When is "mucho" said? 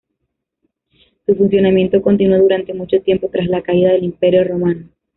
2.73-2.99